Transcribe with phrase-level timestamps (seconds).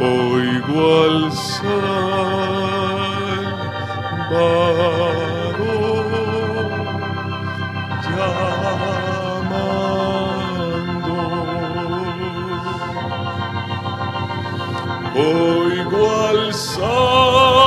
[0.00, 1.90] Oigo al Salvador
[8.04, 8.90] llamando.
[16.60, 17.59] So.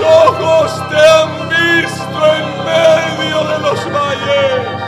[0.00, 4.79] Ojos te han visto en medio de los valles.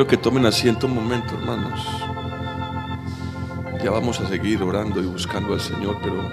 [0.00, 1.86] Quiero que tomen asiento un momento, hermanos.
[3.84, 6.26] Ya vamos a seguir orando y buscando al Señor, pero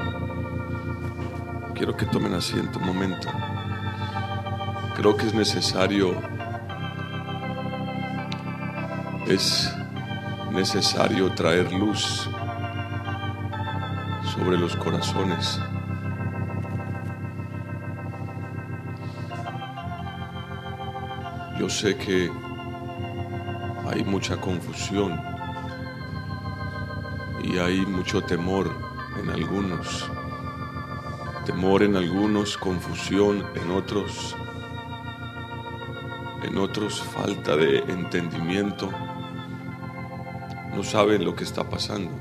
[1.75, 3.27] quiero que tomen asiento un momento.
[4.95, 6.15] Creo que es necesario,
[9.27, 9.69] es
[10.53, 12.29] necesario traer luz
[14.33, 15.59] sobre los corazones.
[21.59, 22.31] Yo sé que
[23.97, 25.19] hay mucha confusión
[27.43, 28.69] y hay mucho temor
[29.19, 30.07] en algunos.
[31.47, 34.35] Temor en algunos, confusión en otros,
[36.43, 38.91] en otros falta de entendimiento.
[40.75, 42.11] No saben lo que está pasando.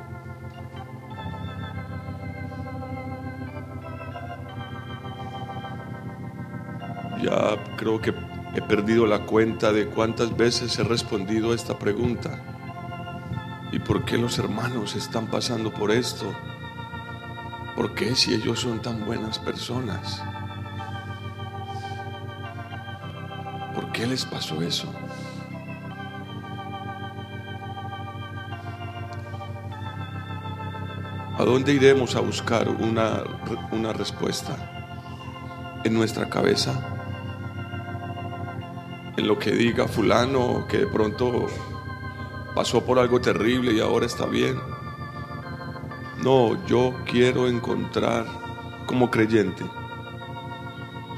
[7.22, 8.14] Ya creo que
[8.56, 12.40] He perdido la cuenta de cuántas veces he respondido a esta pregunta.
[13.70, 16.34] ¿Y por qué los hermanos están pasando por esto?
[17.76, 20.22] ¿Por qué si ellos son tan buenas personas?
[23.74, 24.90] ¿Por qué les pasó eso?
[31.38, 33.22] ¿A dónde iremos a buscar una,
[33.70, 35.82] una respuesta?
[35.84, 36.95] ¿En nuestra cabeza?
[39.16, 41.46] En lo que diga fulano que de pronto
[42.54, 44.58] pasó por algo terrible y ahora está bien.
[46.22, 48.26] No, yo quiero encontrar
[48.86, 49.64] como creyente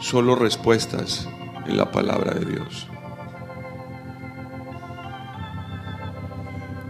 [0.00, 1.28] solo respuestas
[1.66, 2.88] en la palabra de Dios.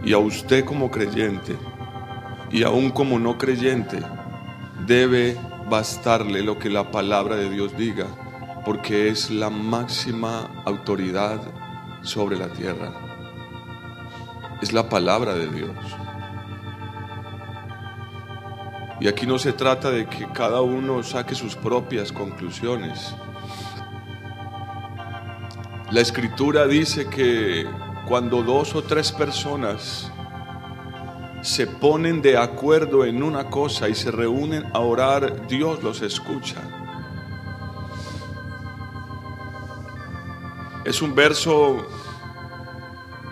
[0.03, 1.57] Y a usted como creyente
[2.51, 3.99] y aún como no creyente
[4.87, 5.37] debe
[5.69, 8.07] bastarle lo que la palabra de Dios diga
[8.69, 11.41] porque es la máxima autoridad
[12.03, 12.93] sobre la tierra.
[14.61, 15.75] Es la palabra de Dios.
[18.99, 23.15] Y aquí no se trata de que cada uno saque sus propias conclusiones.
[25.89, 27.65] La escritura dice que
[28.07, 30.11] cuando dos o tres personas
[31.41, 36.68] se ponen de acuerdo en una cosa y se reúnen a orar, Dios los escucha.
[40.85, 41.85] Es un verso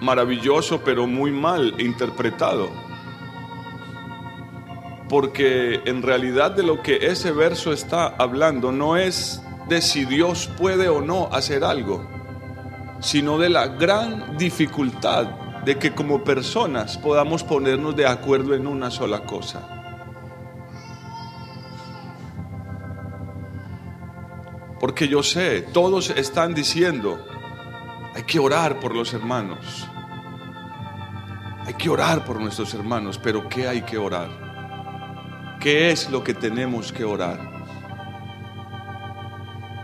[0.01, 2.69] maravilloso, pero muy mal interpretado.
[5.09, 10.49] Porque en realidad de lo que ese verso está hablando no es de si Dios
[10.57, 12.05] puede o no hacer algo,
[12.99, 15.27] sino de la gran dificultad
[15.63, 19.77] de que como personas podamos ponernos de acuerdo en una sola cosa.
[24.79, 27.25] Porque yo sé, todos están diciendo,
[28.17, 29.87] hay que orar por los hermanos.
[31.67, 34.27] Hay que orar por nuestros hermanos, pero ¿qué hay que orar?
[35.59, 37.39] ¿Qué es lo que tenemos que orar?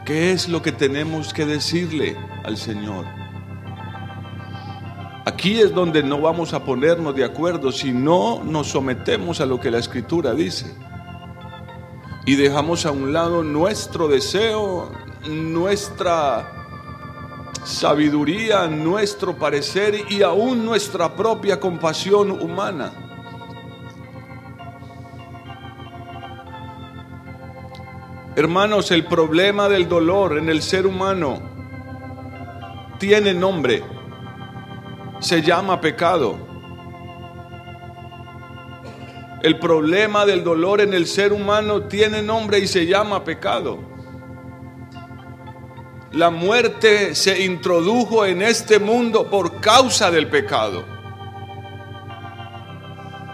[0.04, 3.06] ¿Qué es lo que tenemos que decirle al Señor?
[5.26, 9.60] Aquí es donde no vamos a ponernos de acuerdo si no nos sometemos a lo
[9.60, 10.76] que la Escritura dice.
[12.26, 14.92] Y dejamos a un lado nuestro deseo,
[15.30, 16.63] nuestra
[17.64, 22.92] sabiduría, nuestro parecer y aún nuestra propia compasión humana.
[28.36, 31.40] Hermanos, el problema del dolor en el ser humano
[32.98, 33.84] tiene nombre,
[35.20, 36.38] se llama pecado.
[39.44, 43.93] El problema del dolor en el ser humano tiene nombre y se llama pecado.
[46.14, 50.86] La muerte se introdujo en este mundo por causa del pecado.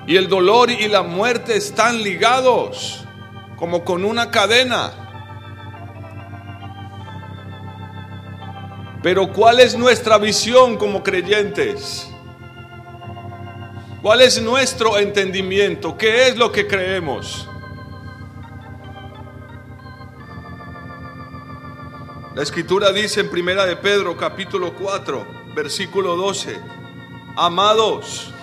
[0.07, 3.03] Y el dolor y la muerte están ligados
[3.57, 4.93] como con una cadena.
[9.03, 12.09] Pero ¿cuál es nuestra visión como creyentes?
[14.01, 15.97] ¿Cuál es nuestro entendimiento?
[15.97, 17.48] ¿Qué es lo que creemos?
[22.39, 26.57] La escritura dice en Primera de Pedro capítulo 4, versículo 12,
[27.35, 28.33] amados,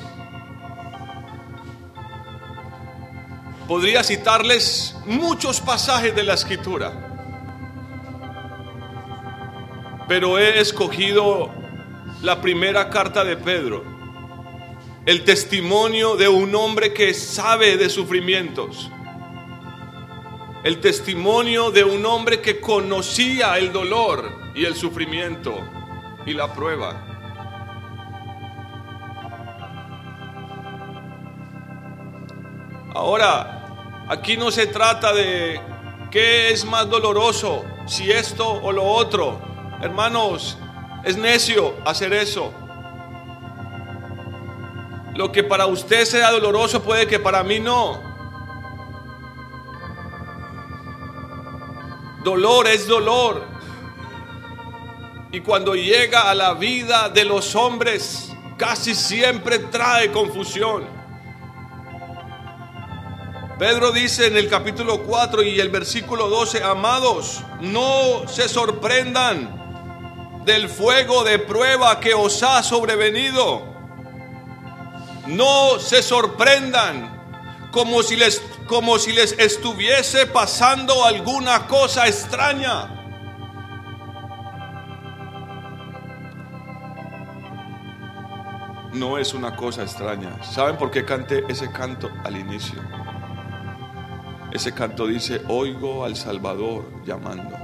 [3.67, 6.93] podría citarles muchos pasajes de la escritura,
[10.07, 11.51] pero he escogido
[12.21, 13.83] la primera carta de Pedro
[15.07, 18.91] el testimonio de un hombre que sabe de sufrimientos.
[20.67, 25.61] El testimonio de un hombre que conocía el dolor y el sufrimiento
[26.27, 27.07] y la prueba.
[32.93, 35.61] Ahora, aquí no se trata de
[36.11, 39.41] qué es más doloroso, si esto o lo otro.
[39.81, 40.59] Hermanos,
[41.05, 42.53] es necio hacer eso.
[45.15, 48.16] Lo que para usted sea doloroso puede que para mí no.
[52.27, 53.41] Dolor es dolor.
[55.31, 60.89] Y cuando llega a la vida de los hombres, casi siempre trae confusión.
[63.61, 70.69] Pedro dice en el capítulo 4 y el versículo 12, amados, no se sorprendan del
[70.69, 73.77] fuego de prueba que os ha sobrevenido
[75.27, 77.16] no se sorprendan
[77.77, 82.89] como si les, como si les estuviese pasando alguna cosa extraña.
[88.95, 90.43] No es una cosa extraña.
[90.43, 92.81] ¿Saben por qué canté ese canto al inicio?
[94.53, 97.55] Ese canto dice, oigo al Salvador llamando.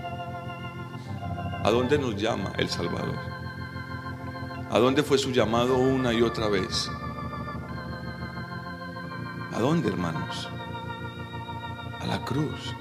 [1.65, 3.17] ¿A dónde nos llama el Salvador?
[4.71, 6.91] ¿A dónde fue su llamado una y otra vez?
[9.55, 10.49] ¿A dónde, hermanos?
[12.01, 12.75] A la cruz.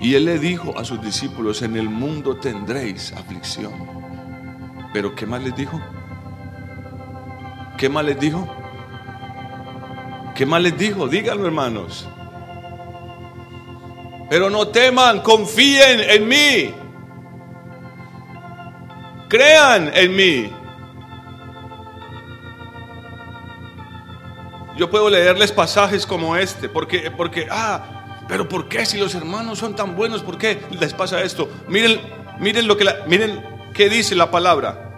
[0.00, 3.72] Y él le dijo a sus discípulos, en el mundo tendréis aflicción.
[4.92, 5.80] Pero ¿qué más les dijo?
[7.76, 8.48] ¿Qué más les dijo?
[10.34, 11.08] ¿Qué más les dijo?
[11.08, 12.08] Díganlo, hermanos.
[14.30, 16.74] Pero no teman, confíen en mí.
[19.28, 20.61] Crean en mí.
[24.82, 29.60] Yo puedo leerles pasajes como este, porque, porque, ah, pero ¿por qué si los hermanos
[29.60, 30.24] son tan buenos?
[30.24, 31.48] ¿Por qué les pasa esto?
[31.68, 32.00] Miren,
[32.40, 34.90] miren lo que, miren qué dice la palabra.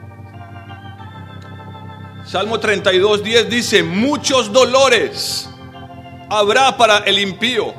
[2.24, 5.50] Salmo 32, 10 dice, muchos dolores
[6.30, 7.74] habrá para el impío,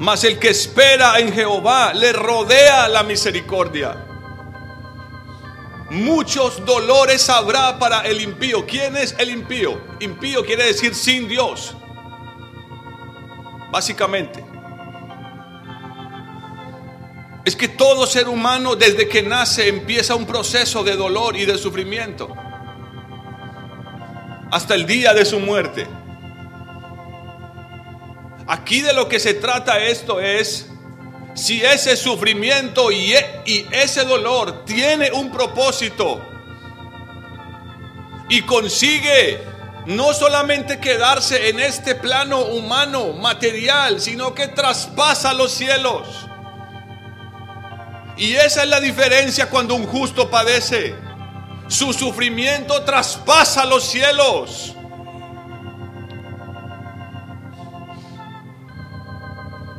[0.00, 4.09] mas el que espera en Jehová le rodea la misericordia.
[5.90, 8.64] Muchos dolores habrá para el impío.
[8.64, 9.80] ¿Quién es el impío?
[9.98, 11.74] Impío quiere decir sin Dios.
[13.72, 14.44] Básicamente.
[17.44, 21.58] Es que todo ser humano desde que nace empieza un proceso de dolor y de
[21.58, 22.32] sufrimiento.
[24.52, 25.88] Hasta el día de su muerte.
[28.46, 30.69] Aquí de lo que se trata esto es
[31.34, 33.14] si ese sufrimiento y,
[33.70, 36.20] ese dolor tiene un propósito
[38.28, 39.40] y consigue
[39.86, 46.06] no solamente quedarse en este plano humano, material, sino que traspasa los cielos.
[48.16, 50.94] Y esa es la diferencia cuando un justo padece.
[51.68, 54.76] Su sufrimiento traspasa los cielos.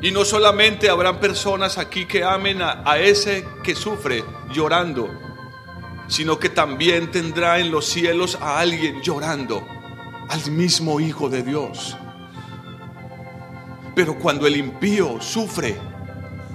[0.01, 5.09] Y no solamente habrán personas aquí que amen a, ese que sufre llorando,
[6.07, 9.63] sino que también tendrá en los cielos a alguien llorando,
[10.27, 11.95] al mismo Hijo de Dios.
[13.93, 15.77] Pero cuando el impío sufre,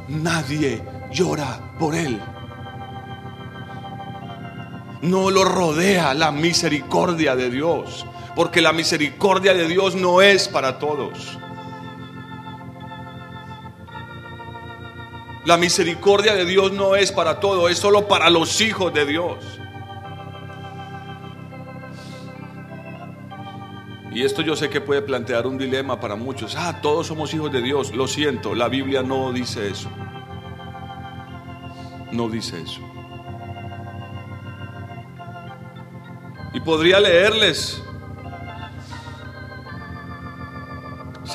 [0.09, 0.82] nadie
[1.12, 2.20] llora por él.
[5.02, 8.04] No lo rodea la misericordia de Dios,
[8.35, 11.38] porque la misericordia de Dios no es para todos.
[15.46, 19.37] La misericordia de Dios no es para todo, es solo para los hijos de Dios.
[24.12, 26.56] Y esto yo sé que puede plantear un dilema para muchos.
[26.56, 27.94] Ah, todos somos hijos de Dios.
[27.94, 29.88] Lo siento, la Biblia no dice eso.
[32.11, 32.80] No dice eso.
[36.54, 37.80] Y podría leerles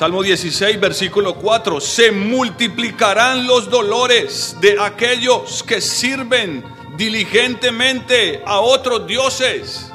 [0.02, 1.80] Salmo 16, versículo 4.
[1.80, 6.64] Se multiplicarán los dolores de aquellos que sirven
[6.96, 9.92] diligentemente a otros dioses.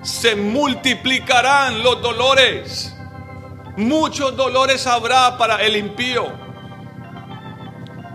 [0.00, 2.94] Se multiplicarán los dolores.
[3.76, 6.32] Muchos dolores habrá para el impío.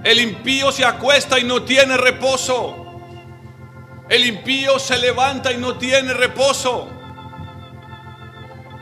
[0.06, 3.02] El impío se acuesta y no tiene reposo.
[4.08, 6.88] El impío se levanta y no tiene reposo.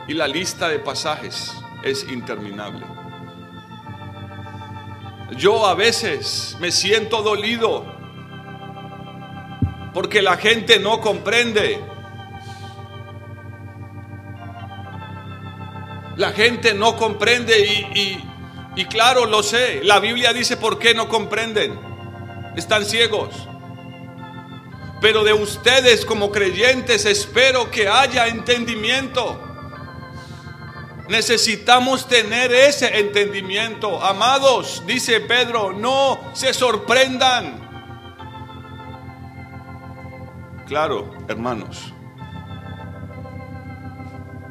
[0.06, 2.84] Y la lista de pasajes es interminable.
[5.36, 7.84] Yo a veces me siento dolido
[9.92, 11.80] porque la gente no comprende.
[16.16, 17.58] La gente no comprende
[18.74, 19.82] y, claro, lo sé.
[19.84, 21.78] La Biblia dice por qué no comprenden.
[22.56, 23.48] Están ciegos.
[25.00, 29.47] Pero de ustedes como creyentes espero que haya entendimiento.
[31.08, 34.02] Necesitamos tener ese entendimiento.
[34.02, 37.66] Amados, dice Pedro, no se sorprendan.
[40.66, 41.94] Claro, hermanos,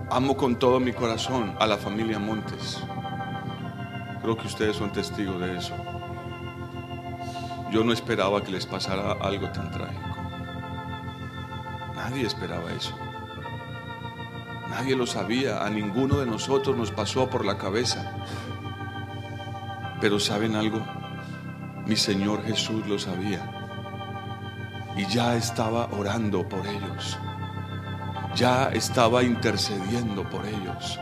[0.10, 2.80] amo con todo mi corazón a la familia Montes.
[4.24, 5.76] Creo que ustedes son testigos de eso.
[7.72, 10.17] Yo no esperaba que les pasara algo tan trágico.
[11.96, 12.98] Nadie esperaba eso.
[14.70, 18.14] Nadie lo sabía, a ninguno de nosotros nos pasó por la cabeza.
[20.02, 20.86] Pero ¿saben algo?
[21.86, 23.50] Mi Señor Jesús lo sabía.
[24.98, 27.18] Y ya estaba orando por ellos.
[28.36, 31.00] Ya estaba intercediendo por ellos.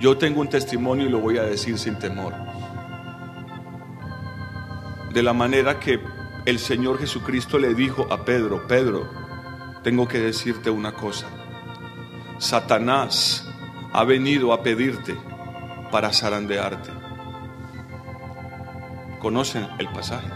[0.00, 2.34] Yo tengo un testimonio y lo voy a decir sin temor.
[5.12, 6.00] De la manera que
[6.44, 9.08] el Señor Jesucristo le dijo a Pedro, Pedro,
[9.82, 11.28] tengo que decirte una cosa.
[12.38, 13.46] Satanás
[13.92, 15.16] ha venido a pedirte
[15.90, 16.90] para zarandearte.
[19.20, 20.28] ¿Conocen el pasaje?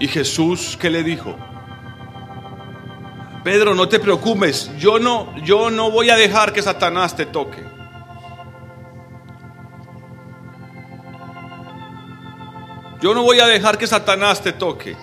[0.00, 1.36] Y Jesús, ¿qué le dijo?
[3.44, 7.62] Pedro, no te preocupes, yo no, yo no voy a dejar que Satanás te toque.
[13.00, 14.96] Yo no voy a dejar que Satanás te toque.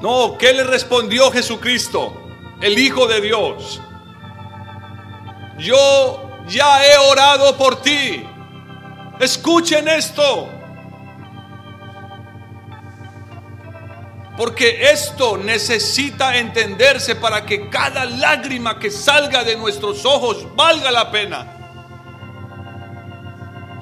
[0.00, 2.12] No, ¿qué le respondió Jesucristo,
[2.60, 3.80] el Hijo de Dios?
[5.62, 8.26] Yo ya he orado por ti.
[9.18, 10.48] Escuchen esto.
[14.36, 21.10] Porque esto necesita entenderse para que cada lágrima que salga de nuestros ojos valga la
[21.10, 21.58] pena.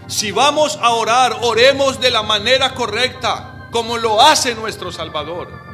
[0.07, 5.70] Si vamos a orar, oremos de la manera correcta, como lo hace nuestro Salvador.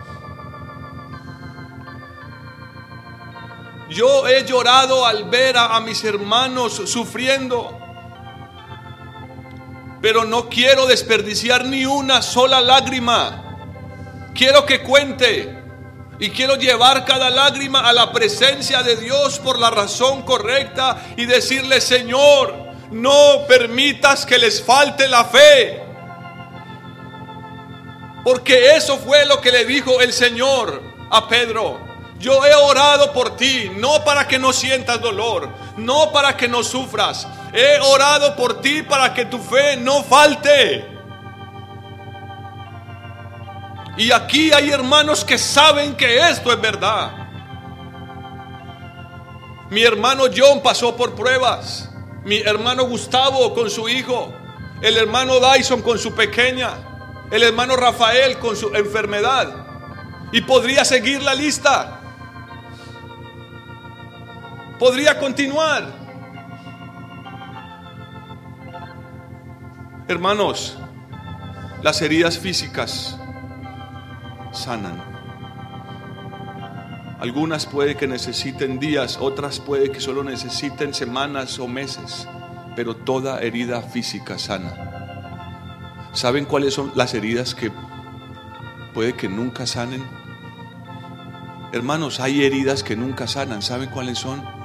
[3.88, 7.78] Yo he llorado al ver a, mis hermanos sufriendo.
[10.02, 14.30] Pero no quiero desperdiciar ni una sola lágrima.
[14.34, 15.62] Quiero que cuente.
[16.18, 21.26] Y quiero llevar cada lágrima a la presencia de Dios por la razón correcta y
[21.26, 22.54] decirle, Señor,
[22.90, 25.82] no permitas que les falte la fe.
[28.24, 31.85] Porque eso fue lo que le dijo el Señor a Pedro.
[32.18, 36.62] Yo he orado por ti, no para que no sientas dolor, no para que no
[36.62, 37.26] sufras.
[37.52, 40.96] He orado por ti para que tu fe no falte.
[43.98, 47.12] Y aquí hay hermanos que saben que esto es verdad.
[49.70, 51.90] Mi hermano John pasó por pruebas.
[52.24, 54.32] Mi hermano Gustavo con su hijo.
[54.82, 56.72] El hermano Dyson con su pequeña.
[57.30, 59.48] El hermano Rafael con su enfermedad.
[60.30, 61.95] Y podría seguir la lista.
[64.78, 65.84] Podría continuar.
[70.06, 70.76] Hermanos,
[71.82, 73.18] las heridas físicas
[74.52, 75.02] sanan.
[77.18, 82.28] Algunas puede que necesiten días, otras puede que solo necesiten semanas o meses,
[82.76, 86.10] pero toda herida física sana.
[86.12, 87.72] ¿Saben cuáles son las heridas que
[88.92, 90.04] puede que nunca sanen?
[91.72, 93.62] Hermanos, hay heridas que nunca sanan.
[93.62, 94.55] ¿Saben cuáles son?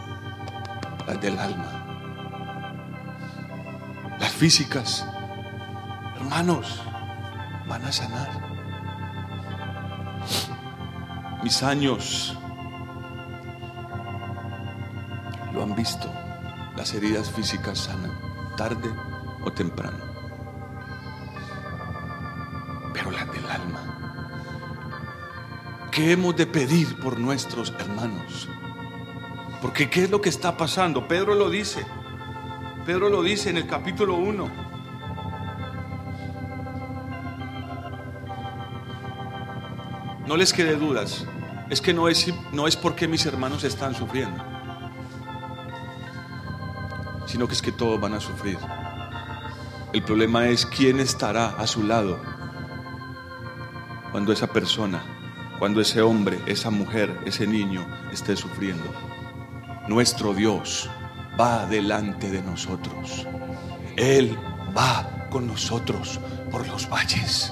[1.06, 1.88] Del alma.
[4.20, 5.06] Las físicas,
[6.16, 6.82] hermanos,
[7.68, 8.30] van a sanar.
[11.44, 12.38] Mis años
[15.54, 16.10] lo han visto.
[16.78, 18.12] las heridas físicas sanan,
[18.56, 18.90] tarde
[19.44, 20.00] o temprano.
[22.94, 23.82] Pero las del alma.
[25.92, 28.48] ¿Qué hemos de pedir por nuestros hermanos?
[29.62, 31.08] Porque ¿qué es lo que está pasando?
[31.08, 31.86] Pedro lo dice.
[32.86, 34.50] Pedro lo dice en el capítulo 1.
[40.28, 41.26] No les quede dudas.
[41.70, 44.44] Es que no es, no es porque mis hermanos están sufriendo,
[47.28, 48.58] sino que es que todos van a sufrir.
[49.94, 52.20] El problema es quién estará a su lado
[54.12, 55.02] cuando esa persona,
[55.60, 59.11] cuando ese hombre, esa mujer, ese niño esté sufriendo.
[59.92, 60.90] Nuestro Dios
[61.38, 63.28] va delante de nosotros.
[63.98, 64.40] Él
[64.76, 66.18] va con nosotros
[66.50, 67.52] por los valles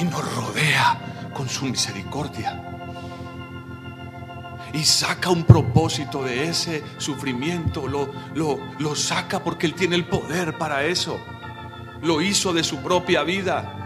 [0.00, 2.62] y nos rodea con su misericordia.
[4.72, 10.06] Y saca un propósito de ese sufrimiento, lo, lo, lo saca porque Él tiene el
[10.06, 11.18] poder para eso.
[12.00, 13.83] Lo hizo de su propia vida.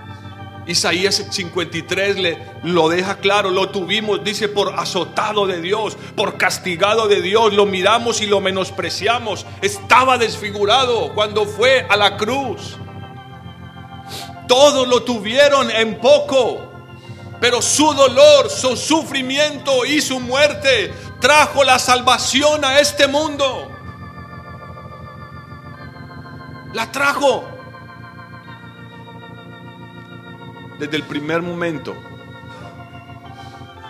[0.69, 7.09] Isaías 53 le, lo deja claro, lo tuvimos, dice, por azotado de Dios, por castigado
[7.09, 9.47] de Dios, lo miramos y lo menospreciamos.
[9.63, 12.77] Estaba desfigurado cuando fue a la cruz.
[14.47, 16.71] Todos lo tuvieron en poco,
[17.41, 23.71] pero su dolor, su sufrimiento y su muerte trajo la salvación a este mundo.
[26.75, 27.58] La trajo.
[30.79, 31.95] Desde el primer momento,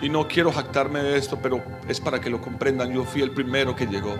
[0.01, 3.31] y no quiero jactarme de esto, pero es para que lo comprendan, yo fui el
[3.31, 4.15] primero que llegó.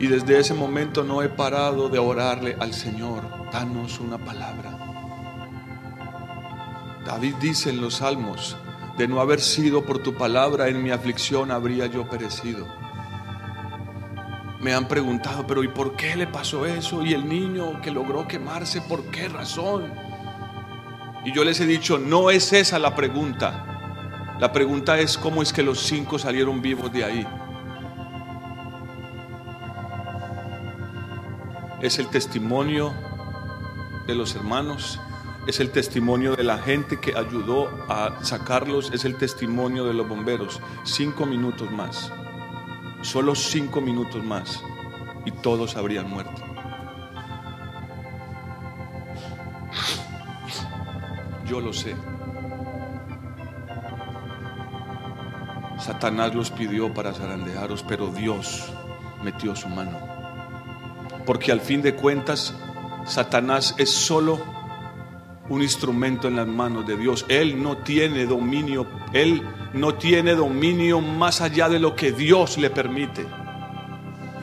[0.00, 4.76] Y desde ese momento no he parado de orarle al Señor, danos una palabra.
[7.04, 8.56] David dice en los salmos,
[8.96, 12.66] de no haber sido por tu palabra en mi aflicción habría yo perecido
[14.60, 17.04] me han preguntado, pero ¿y por qué le pasó eso?
[17.04, 19.92] Y el niño que logró quemarse, ¿por qué razón?
[21.24, 24.36] Y yo les he dicho, no es esa la pregunta.
[24.40, 27.26] La pregunta es cómo es que los cinco salieron vivos de ahí.
[31.80, 32.92] Es el testimonio
[34.06, 35.00] de los hermanos,
[35.46, 40.08] es el testimonio de la gente que ayudó a sacarlos, es el testimonio de los
[40.08, 40.60] bomberos.
[40.84, 42.12] Cinco minutos más.
[43.02, 44.62] Solo cinco minutos más
[45.24, 46.42] y todos habrían muerto.
[51.46, 51.94] Yo lo sé.
[55.78, 58.70] Satanás los pidió para zarandearos, pero Dios
[59.22, 59.98] metió su mano.
[61.24, 62.54] Porque al fin de cuentas,
[63.06, 64.38] Satanás es solo
[65.48, 67.24] un instrumento en las manos de Dios.
[67.28, 72.70] Él no tiene dominio, él no tiene dominio más allá de lo que Dios le
[72.70, 73.26] permite.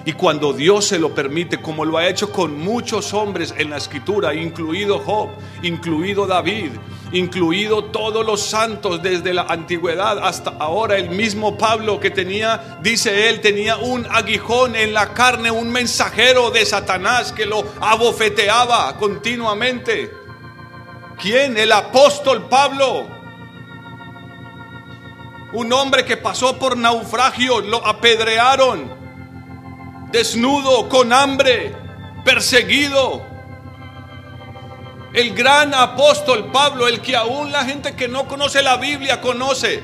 [0.07, 3.77] Y cuando Dios se lo permite, como lo ha hecho con muchos hombres en la
[3.77, 5.29] escritura, incluido Job,
[5.63, 6.73] incluido David,
[7.11, 13.29] incluido todos los santos desde la antigüedad hasta ahora, el mismo Pablo que tenía, dice
[13.29, 20.13] él, tenía un aguijón en la carne, un mensajero de Satanás que lo abofeteaba continuamente.
[21.19, 21.57] ¿Quién?
[21.57, 23.14] El apóstol Pablo
[25.55, 28.93] un hombre que pasó por naufragio, lo apedrearon,
[30.11, 31.73] desnudo, con hambre,
[32.25, 33.25] perseguido.
[35.13, 39.81] El gran apóstol Pablo, el que aún la gente que no conoce la Biblia conoce.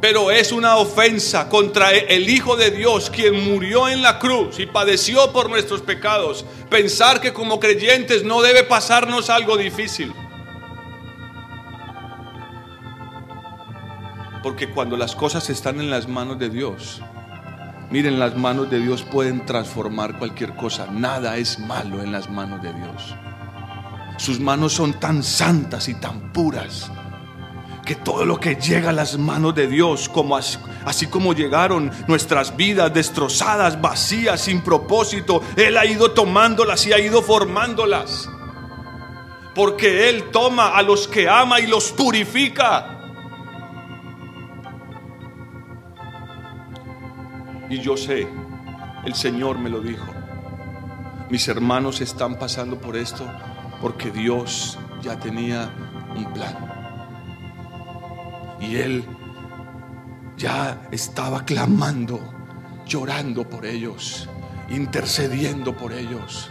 [0.00, 4.66] Pero es una ofensa contra el Hijo de Dios, quien murió en la cruz y
[4.66, 10.14] padeció por nuestros pecados, pensar que como creyentes no debe pasarnos algo difícil.
[14.42, 17.02] Porque cuando las cosas están en las manos de Dios,
[17.90, 20.86] miren, las manos de Dios pueden transformar cualquier cosa.
[20.90, 23.14] Nada es malo en las manos de Dios.
[24.16, 26.90] Sus manos son tan santas y tan puras
[27.84, 31.90] que todo lo que llega a las manos de Dios, como así, así, como llegaron
[32.06, 38.28] nuestras vidas destrozadas, vacías, sin propósito, Él ha ido tomándolas y ha ido formándolas.
[39.54, 42.99] Porque Él toma a los que ama y los purifica.
[47.70, 48.26] Y yo sé,
[49.04, 50.12] el Señor me lo dijo.
[51.30, 53.24] Mis hermanos están pasando por esto
[53.80, 55.70] porque Dios ya tenía
[56.16, 56.56] un plan.
[58.60, 59.04] Y Él
[60.36, 62.18] ya estaba clamando,
[62.86, 64.28] llorando por ellos,
[64.68, 66.50] intercediendo por ellos.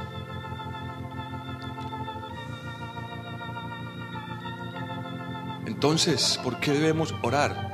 [5.66, 7.69] Entonces, ¿por qué debemos orar?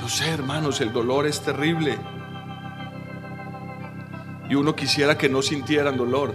[0.00, 1.98] Yo sé, hermanos, el dolor es terrible.
[4.48, 6.34] Y uno quisiera que no sintieran dolor.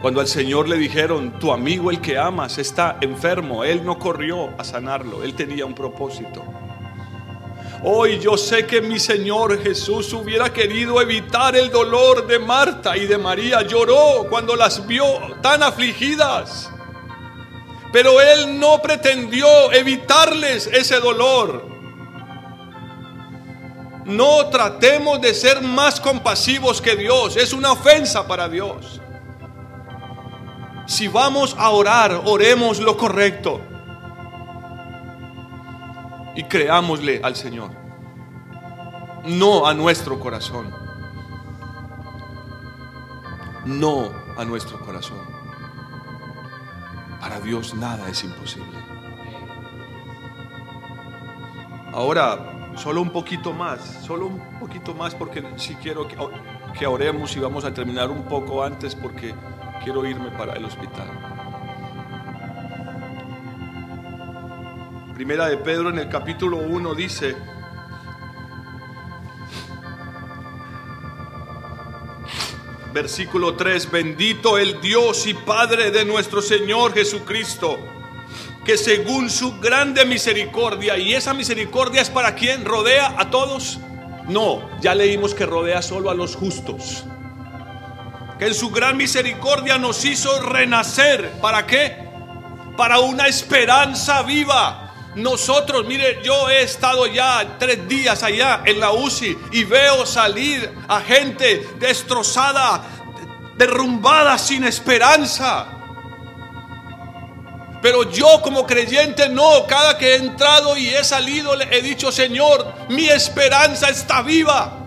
[0.00, 4.58] Cuando al Señor le dijeron, tu amigo el que amas está enfermo, Él no corrió
[4.58, 6.42] a sanarlo, Él tenía un propósito.
[7.84, 13.06] Hoy yo sé que mi Señor Jesús hubiera querido evitar el dolor de Marta y
[13.06, 13.60] de María.
[13.62, 15.04] Lloró cuando las vio
[15.42, 16.71] tan afligidas.
[17.92, 21.70] Pero Él no pretendió evitarles ese dolor.
[24.04, 27.36] No tratemos de ser más compasivos que Dios.
[27.36, 29.00] Es una ofensa para Dios.
[30.86, 33.60] Si vamos a orar, oremos lo correcto
[36.34, 37.70] y creámosle al Señor,
[39.24, 40.74] no a nuestro corazón,
[43.64, 45.31] no a nuestro corazón.
[47.22, 48.76] Para Dios nada es imposible.
[51.92, 56.16] Ahora, solo un poquito más, solo un poquito más porque si quiero que,
[56.76, 59.36] que oremos y vamos a terminar un poco antes porque
[59.84, 61.06] quiero irme para el hospital.
[65.14, 67.36] Primera de Pedro en el capítulo 1 dice,
[72.92, 77.78] versículo 3, bendito el Dios y Padre de nuestro Señor Jesucristo,
[78.64, 83.80] que según su grande misericordia, y esa misericordia es para quien rodea a todos,
[84.28, 87.04] no, ya leímos que rodea solo a los justos,
[88.38, 91.96] que en su gran misericordia nos hizo renacer, ¿para qué?
[92.76, 98.92] Para una esperanza viva nosotros, mire, yo he estado ya tres días allá en la
[98.92, 102.82] UCI y veo salir a gente destrozada,
[103.56, 105.66] derrumbada, sin esperanza.
[107.82, 112.10] Pero yo como creyente no, cada que he entrado y he salido le he dicho,
[112.10, 114.78] Señor, mi esperanza está viva.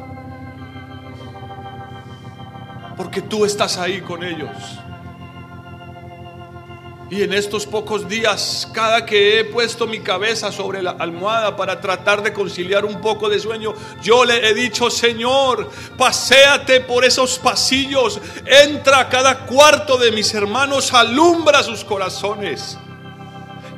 [2.97, 4.49] Porque tú estás ahí con ellos.
[7.09, 11.79] Y en estos pocos días, cada que he puesto mi cabeza sobre la almohada para
[11.79, 17.37] tratar de conciliar un poco de sueño, yo le he dicho, Señor, paséate por esos
[17.37, 22.75] pasillos, entra a cada cuarto de mis hermanos, alumbra sus corazones,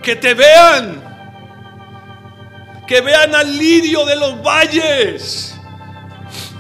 [0.02, 1.04] que te vean,
[2.88, 5.57] que vean al lirio de los valles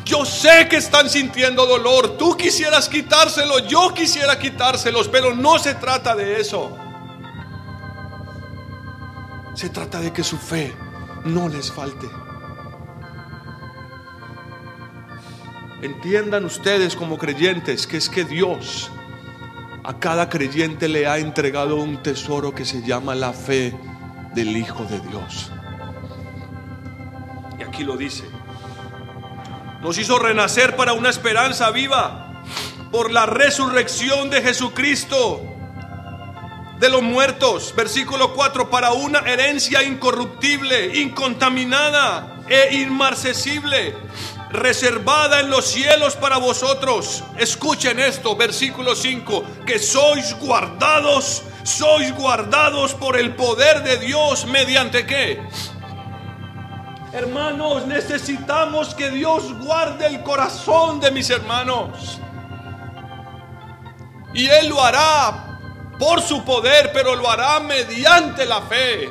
[0.07, 2.17] yo sé que están sintiendo dolor.
[2.17, 6.77] Tú quisieras quitárselo, yo quisiera quitárselos, pero no se trata de eso.
[9.53, 10.73] Se trata de que su fe
[11.25, 12.07] no les falte.
[15.81, 18.89] Entiendan ustedes como creyentes que es que Dios
[19.83, 23.73] a cada creyente le ha entregado un tesoro que se llama la fe
[24.33, 25.51] del Hijo de Dios.
[27.59, 28.36] Y aquí lo dice.
[29.87, 32.43] Nos hizo renacer para una esperanza viva
[32.91, 35.41] por la resurrección de Jesucristo
[36.77, 37.73] de los muertos.
[37.73, 43.95] Versículo 4, para una herencia incorruptible, incontaminada e inmarcesible,
[44.49, 47.23] reservada en los cielos para vosotros.
[47.37, 55.05] Escuchen esto, versículo 5, que sois guardados, sois guardados por el poder de Dios mediante
[55.05, 55.41] qué?
[57.13, 62.19] Hermanos, necesitamos que Dios guarde el corazón de mis hermanos.
[64.33, 65.57] Y Él lo hará
[65.97, 69.09] por su poder, pero lo hará mediante la fe.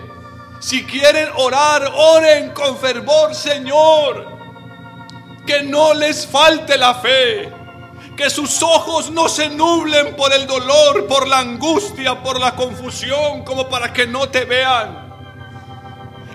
[0.61, 4.37] Si quieren orar, oren con fervor, Señor.
[5.47, 7.51] Que no les falte la fe.
[8.15, 13.43] Que sus ojos no se nublen por el dolor, por la angustia, por la confusión,
[13.43, 15.06] como para que no te vean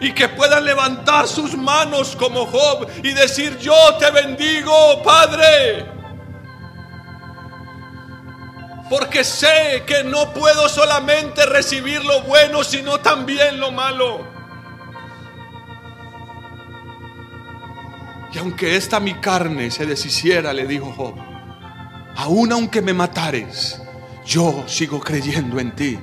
[0.01, 5.85] y que puedan levantar sus manos como Job y decir, yo te bendigo, Padre.
[8.89, 14.27] Porque sé que no puedo solamente recibir lo bueno, sino también lo malo.
[18.33, 21.15] Y aunque esta mi carne se deshiciera, le dijo Job,
[22.15, 23.79] aún aunque me matares,
[24.25, 25.99] yo sigo creyendo en ti.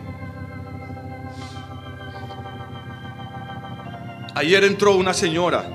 [4.38, 5.68] Ayer entró una señora,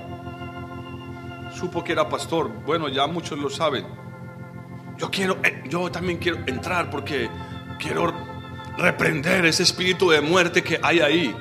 [1.53, 3.85] supo que era pastor, bueno, ya muchos lo saben.
[4.97, 7.29] Yo quiero, eh, yo también quiero entrar porque
[7.77, 8.13] quiero
[8.77, 11.35] reprender ese espíritu de muerte que hay ahí.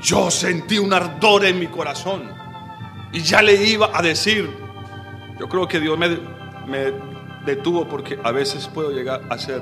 [0.00, 2.32] Yo sentí un ardor en mi corazón
[3.12, 4.48] y ya le iba a decir,
[5.38, 6.18] yo creo que Dios me,
[6.66, 6.94] me
[7.44, 9.60] detuvo porque a veces puedo llegar a ser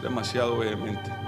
[0.00, 1.23] demasiado vehemente.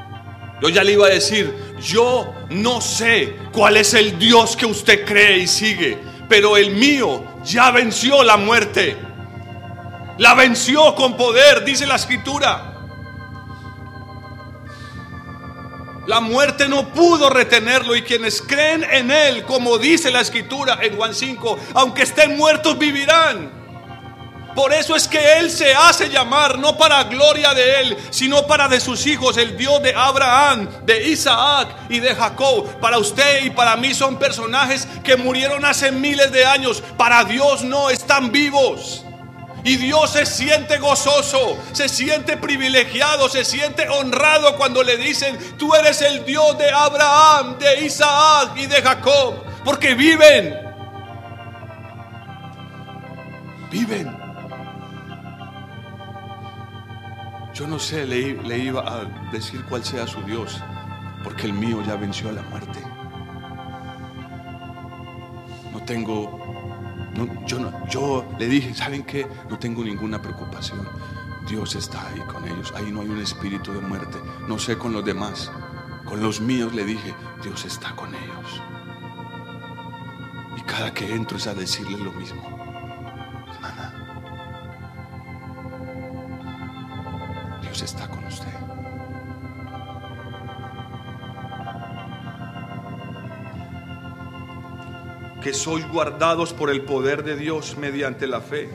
[0.60, 5.04] Yo ya le iba a decir, yo no sé cuál es el Dios que usted
[5.04, 5.98] cree y sigue,
[6.28, 8.96] pero el mío ya venció la muerte.
[10.18, 12.72] La venció con poder, dice la escritura.
[16.06, 20.96] La muerte no pudo retenerlo y quienes creen en él, como dice la escritura en
[20.96, 23.65] Juan 5, aunque estén muertos vivirán.
[24.56, 28.68] Por eso es que Él se hace llamar, no para gloria de Él, sino para
[28.68, 32.80] de sus hijos, el Dios de Abraham, de Isaac y de Jacob.
[32.80, 36.82] Para usted y para mí son personajes que murieron hace miles de años.
[36.96, 39.04] Para Dios no, están vivos.
[39.62, 45.74] Y Dios se siente gozoso, se siente privilegiado, se siente honrado cuando le dicen, tú
[45.74, 49.34] eres el Dios de Abraham, de Isaac y de Jacob.
[49.64, 50.56] Porque viven.
[53.70, 54.25] Viven.
[57.56, 60.60] Yo no sé, le, iba a decir cuál sea su Dios,
[61.24, 62.78] porque el mío ya venció a la muerte.
[65.72, 66.38] No tengo,
[67.46, 69.26] yo, no, yo le dije, ¿saben qué?
[69.48, 70.86] No tengo ninguna preocupación.
[71.48, 72.74] Dios está ahí con ellos.
[72.76, 74.18] Ahí no hay un espíritu de muerte.
[74.46, 75.50] No sé con los demás.
[76.04, 78.62] Con los míos le dije, Dios está con ellos.
[80.58, 82.55] Y cada que entro es a decirle lo mismo.
[95.46, 98.68] Que sois guardados por el poder de Dios mediante la fe.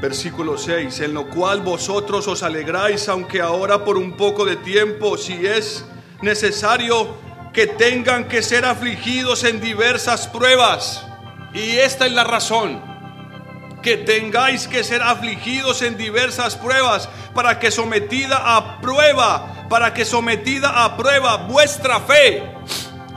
[0.00, 5.18] Versículo 6, en lo cual vosotros os alegráis, aunque ahora por un poco de tiempo,
[5.18, 5.84] si es
[6.22, 7.14] necesario
[7.52, 11.04] que tengan que ser afligidos en diversas pruebas.
[11.52, 12.80] Y esta es la razón
[13.82, 20.06] que tengáis que ser afligidos en diversas pruebas, para que sometida a prueba, para que
[20.06, 22.42] sometida a prueba vuestra fe.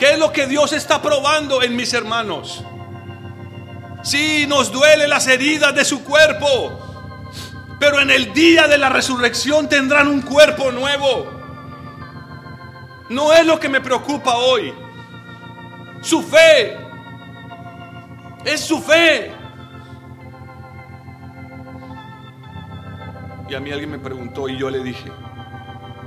[0.01, 2.63] ¿Qué es lo que Dios está probando en mis hermanos?
[4.01, 7.19] Si nos duele las heridas de su cuerpo,
[7.79, 11.29] pero en el día de la resurrección tendrán un cuerpo nuevo.
[13.09, 14.73] No es lo que me preocupa hoy.
[16.01, 16.75] Su fe.
[18.43, 19.31] Es su fe.
[23.47, 25.11] Y a mí alguien me preguntó y yo le dije,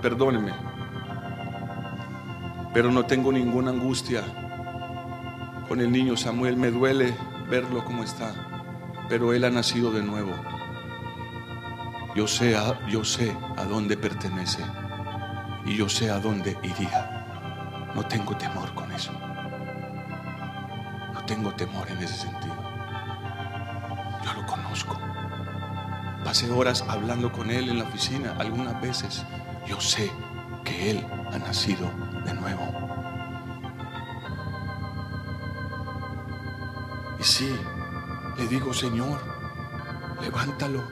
[0.03, 0.53] perdóneme,
[2.75, 4.25] pero no tengo ninguna angustia
[5.69, 6.57] con el niño Samuel.
[6.57, 7.17] Me duele
[7.49, 8.35] verlo como está,
[9.09, 10.33] pero él ha nacido de nuevo.
[12.17, 14.63] Yo sé, a, yo sé a dónde pertenece
[15.65, 17.93] y yo sé a dónde iría.
[17.95, 19.13] No tengo temor con eso.
[21.13, 22.57] No tengo temor en ese sentido.
[24.25, 24.99] Yo lo conozco.
[26.25, 29.25] Pasé horas hablando con él en la oficina algunas veces.
[29.65, 30.11] Yo sé
[30.65, 31.89] que él ha nacido
[32.25, 32.63] de nuevo.
[37.19, 37.55] Y sí,
[38.37, 39.21] le digo, Señor,
[40.21, 40.83] levántalo,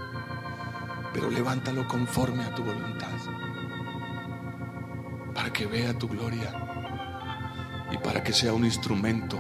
[1.13, 3.09] pero levántalo conforme a tu voluntad,
[5.35, 6.55] para que vea tu gloria
[7.91, 9.39] y para que sea un instrumento.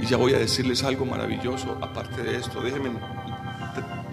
[0.00, 2.90] Y ya voy a decirles algo maravilloso, aparte de esto, déjenme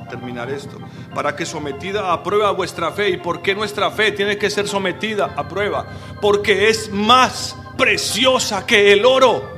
[0.10, 0.78] terminar esto.
[1.16, 3.10] Para que sometida a prueba vuestra fe.
[3.10, 5.88] ¿Y por qué nuestra fe tiene que ser sometida a prueba?
[6.22, 9.58] Porque es más preciosa que el oro.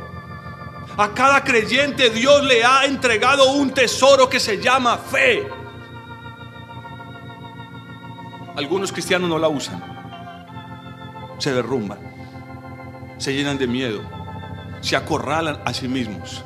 [0.97, 5.47] A cada creyente Dios le ha entregado un tesoro que se llama fe.
[8.55, 9.81] Algunos cristianos no la usan.
[11.39, 11.97] Se derrumban.
[13.17, 14.01] Se llenan de miedo.
[14.81, 16.43] Se acorralan a sí mismos.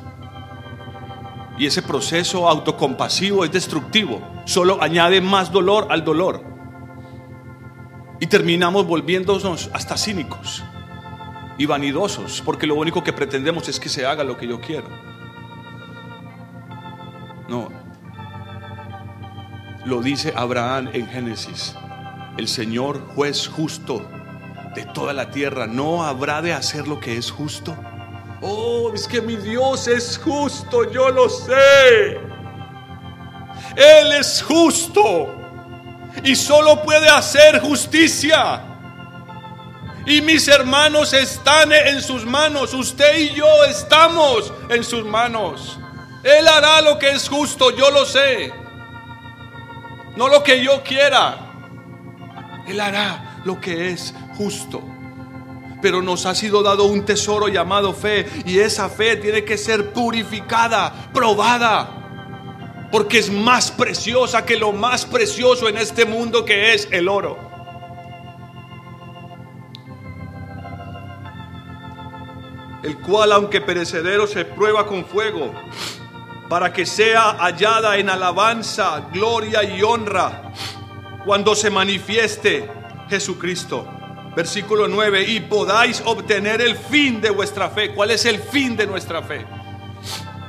[1.58, 6.42] Y ese proceso autocompasivo es destructivo, solo añade más dolor al dolor.
[8.20, 10.62] Y terminamos volviéndonos hasta cínicos
[11.58, 14.88] y vanidosos, porque lo único que pretendemos es que se haga lo que yo quiero.
[17.48, 17.68] No.
[19.84, 21.74] Lo dice Abraham en Génesis.
[22.36, 24.06] El Señor juez justo
[24.74, 27.74] de toda la tierra no habrá de hacer lo que es justo.
[28.42, 32.20] Oh, es que mi Dios es justo, yo lo sé.
[33.76, 35.34] Él es justo
[36.22, 38.62] y solo puede hacer justicia.
[40.06, 45.78] Y mis hermanos están en sus manos, usted y yo estamos en sus manos.
[46.22, 48.52] Él hará lo que es justo, yo lo sé.
[50.16, 51.38] No lo que yo quiera.
[52.66, 54.95] Él hará lo que es justo
[55.86, 59.92] pero nos ha sido dado un tesoro llamado fe y esa fe tiene que ser
[59.92, 62.88] purificada, probada.
[62.90, 67.38] Porque es más preciosa que lo más precioso en este mundo que es el oro.
[72.82, 75.52] el cual aunque perecedero se prueba con fuego,
[76.48, 80.52] para que sea hallada en alabanza, gloria y honra
[81.24, 82.68] cuando se manifieste
[83.08, 83.95] Jesucristo.
[84.36, 87.94] Versículo 9, y podáis obtener el fin de vuestra fe.
[87.94, 89.46] ¿Cuál es el fin de nuestra fe?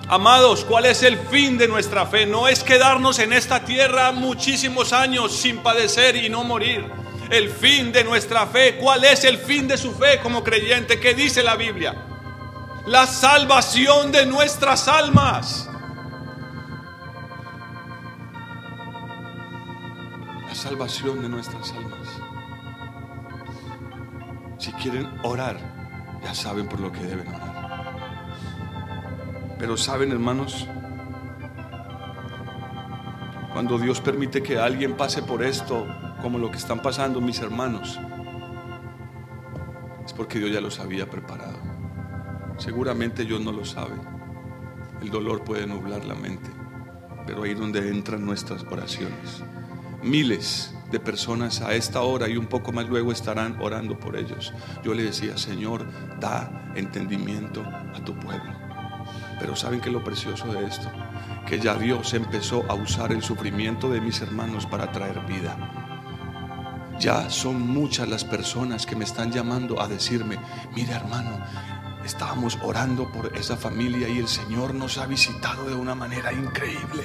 [0.10, 2.26] Amados, ¿cuál es el fin de nuestra fe?
[2.26, 6.86] No es quedarnos en esta tierra muchísimos años sin padecer y no morir.
[7.30, 11.00] El fin de nuestra fe, ¿cuál es el fin de su fe como creyente?
[11.00, 11.96] ¿Qué dice la Biblia?
[12.88, 15.70] La salvación de nuestras almas.
[20.46, 22.17] La salvación de nuestras almas.
[24.58, 25.58] Si quieren orar,
[26.24, 27.58] ya saben por lo que deben orar.
[29.60, 30.68] Pero saben, hermanos,
[33.54, 35.88] cuando Dios permite que alguien pase por esto,
[36.22, 38.00] como lo que están pasando mis hermanos,
[40.06, 41.58] es porque Dios ya los había preparado.
[42.58, 43.96] Seguramente Dios no lo sabe.
[45.02, 46.50] El dolor puede nublar la mente,
[47.26, 49.44] pero ahí es donde entran nuestras oraciones.
[50.04, 54.54] Miles de personas a esta hora y un poco más luego estarán orando por ellos.
[54.84, 55.86] Yo le decía, Señor,
[56.20, 58.52] da entendimiento a tu pueblo.
[59.40, 60.90] Pero ¿saben qué es lo precioso de esto?
[61.46, 65.56] Que ya Dios empezó a usar el sufrimiento de mis hermanos para traer vida.
[67.00, 70.40] Ya son muchas las personas que me están llamando a decirme,
[70.76, 71.40] mire hermano,
[72.04, 77.04] estábamos orando por esa familia y el Señor nos ha visitado de una manera increíble.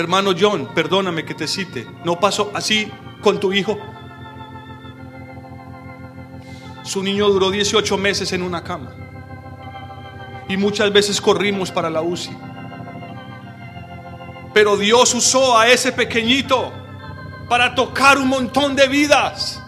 [0.00, 1.86] Hermano John, perdóname que te cite.
[2.04, 2.90] ¿No pasó así
[3.20, 3.78] con tu hijo?
[6.82, 8.94] Su niño duró 18 meses en una cama.
[10.48, 12.34] Y muchas veces corrimos para la UCI.
[14.54, 16.72] Pero Dios usó a ese pequeñito
[17.50, 19.62] para tocar un montón de vidas.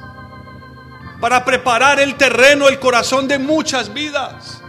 [1.21, 4.63] Para preparar el terreno, el corazón de muchas vidas.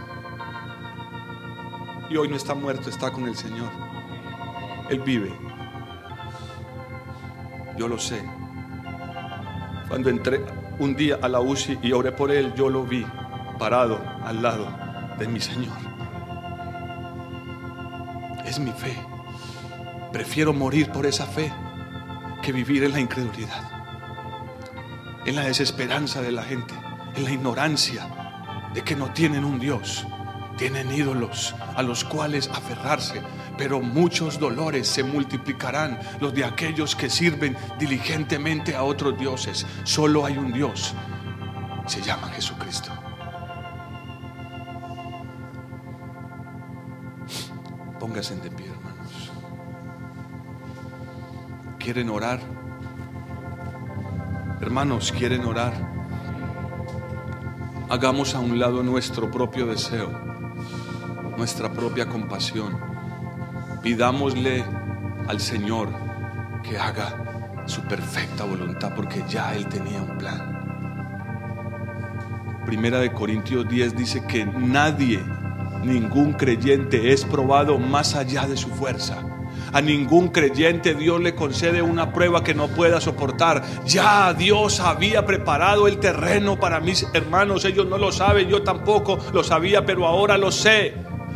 [2.10, 3.70] Y hoy no está muerto, está con el Señor.
[4.90, 5.43] Él vive.
[7.76, 8.24] Yo lo sé.
[9.88, 10.44] Cuando entré
[10.78, 13.06] un día a la UCI y oré por él, yo lo vi
[13.58, 14.66] parado al lado
[15.18, 15.76] de mi Señor.
[18.44, 18.96] Es mi fe.
[20.12, 21.52] Prefiero morir por esa fe
[22.42, 23.70] que vivir en la incredulidad,
[25.26, 26.74] en la desesperanza de la gente,
[27.16, 28.06] en la ignorancia
[28.74, 30.06] de que no tienen un Dios,
[30.56, 33.22] tienen ídolos a los cuales aferrarse,
[33.56, 39.66] pero muchos dolores se multiplicarán los de aquellos que sirven diligentemente a otros dioses.
[39.84, 40.94] Solo hay un Dios,
[41.86, 42.90] se llama Jesucristo.
[47.98, 49.32] Póngase de pie, hermanos.
[51.78, 52.40] ¿Quieren orar?
[54.60, 55.72] Hermanos, ¿quieren orar?
[57.90, 60.10] Hagamos a un lado nuestro propio deseo,
[61.36, 62.93] nuestra propia compasión
[63.84, 64.64] Pidámosle
[65.28, 65.90] al Señor
[66.62, 70.54] que haga su perfecta voluntad porque ya Él tenía un plan.
[72.64, 75.22] Primera de Corintios 10 dice que nadie,
[75.82, 79.22] ningún creyente es probado más allá de su fuerza.
[79.74, 83.62] A ningún creyente Dios le concede una prueba que no pueda soportar.
[83.84, 87.66] Ya Dios había preparado el terreno para mis hermanos.
[87.66, 90.94] Ellos no lo saben, yo tampoco lo sabía, pero ahora lo sé.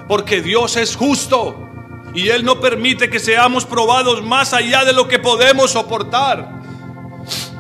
[0.09, 1.68] Porque Dios es justo.
[2.15, 6.59] Y Él no permite que seamos probados más allá de lo que podemos soportar.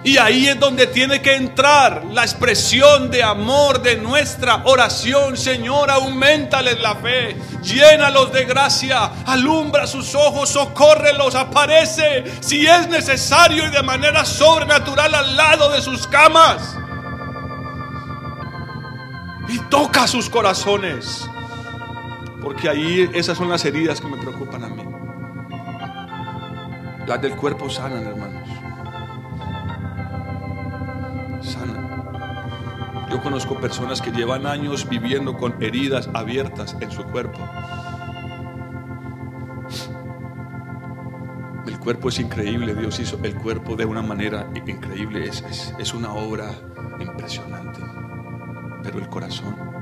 [0.04, 5.36] Y ahí es donde tiene que entrar la expresión de amor de nuestra oración.
[5.36, 13.66] Señor, aumentales la fe, llénalos de gracia, alumbra sus ojos, socórrelos, aparece si es necesario
[13.66, 16.76] y de manera sobrenatural al lado de sus camas.
[19.48, 21.28] Y toca sus corazones.
[22.48, 24.82] Porque ahí esas son las heridas que me preocupan a mí.
[27.06, 28.48] Las del cuerpo sanan, hermanos.
[31.42, 33.10] Sanan.
[33.10, 37.38] Yo conozco personas que llevan años viviendo con heridas abiertas en su cuerpo.
[41.66, 45.92] El cuerpo es increíble, Dios hizo el cuerpo de una manera increíble, es, es, es
[45.92, 46.50] una obra
[46.98, 47.80] impresionante.
[48.82, 49.77] Pero el corazón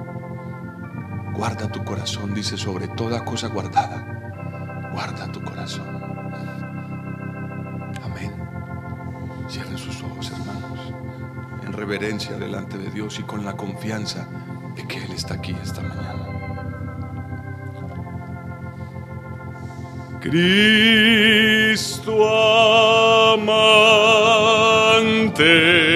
[1.36, 4.90] Guarda tu corazón, dice, sobre toda cosa guardada.
[4.92, 5.86] Guarda tu corazón.
[8.02, 8.32] Amén.
[9.46, 10.94] Cierren sus ojos, hermanos,
[11.62, 14.26] en reverencia delante de Dios y con la confianza
[14.74, 16.26] de que Él está aquí esta mañana.
[20.20, 22.14] Cristo
[23.34, 25.95] amante